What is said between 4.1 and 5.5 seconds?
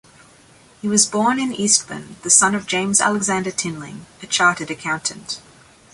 a chartered accountant.